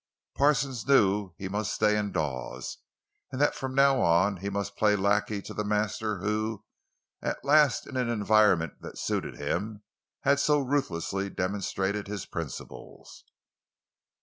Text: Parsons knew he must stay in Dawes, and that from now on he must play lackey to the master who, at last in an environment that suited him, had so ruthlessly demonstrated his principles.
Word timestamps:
Parsons 0.33 0.87
knew 0.87 1.35
he 1.37 1.47
must 1.47 1.75
stay 1.75 1.95
in 1.95 2.11
Dawes, 2.11 2.79
and 3.31 3.39
that 3.39 3.53
from 3.53 3.75
now 3.75 4.01
on 4.01 4.37
he 4.37 4.49
must 4.49 4.75
play 4.75 4.95
lackey 4.95 5.43
to 5.43 5.53
the 5.53 5.63
master 5.63 6.17
who, 6.21 6.65
at 7.21 7.45
last 7.45 7.85
in 7.85 7.95
an 7.95 8.09
environment 8.09 8.81
that 8.81 8.97
suited 8.97 9.35
him, 9.37 9.83
had 10.21 10.39
so 10.39 10.59
ruthlessly 10.59 11.29
demonstrated 11.29 12.07
his 12.07 12.25
principles. 12.25 13.25